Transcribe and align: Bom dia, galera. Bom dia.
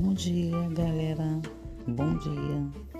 Bom 0.00 0.14
dia, 0.14 0.56
galera. 0.70 1.40
Bom 1.88 2.16
dia. 2.18 2.97